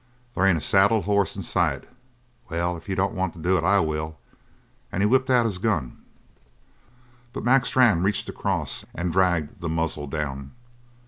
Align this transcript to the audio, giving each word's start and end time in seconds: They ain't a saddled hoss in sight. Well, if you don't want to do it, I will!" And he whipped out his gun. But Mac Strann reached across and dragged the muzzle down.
They 0.35 0.49
ain't 0.49 0.57
a 0.57 0.61
saddled 0.61 1.05
hoss 1.05 1.35
in 1.35 1.43
sight. 1.43 1.83
Well, 2.49 2.75
if 2.75 2.89
you 2.89 2.95
don't 2.95 3.13
want 3.13 3.33
to 3.33 3.39
do 3.39 3.55
it, 3.59 3.63
I 3.63 3.79
will!" 3.81 4.17
And 4.91 5.03
he 5.03 5.07
whipped 5.07 5.29
out 5.29 5.45
his 5.45 5.59
gun. 5.59 5.99
But 7.33 7.43
Mac 7.45 7.67
Strann 7.67 8.01
reached 8.01 8.27
across 8.27 8.83
and 8.95 9.11
dragged 9.13 9.61
the 9.61 9.69
muzzle 9.69 10.07
down. 10.07 10.53